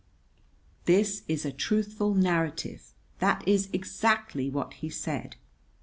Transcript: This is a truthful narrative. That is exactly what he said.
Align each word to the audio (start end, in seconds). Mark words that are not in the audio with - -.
This 0.85 1.21
is 1.27 1.45
a 1.45 1.51
truthful 1.51 2.15
narrative. 2.15 2.91
That 3.19 3.47
is 3.47 3.69
exactly 3.71 4.49
what 4.49 4.73
he 4.73 4.89
said. 4.89 5.35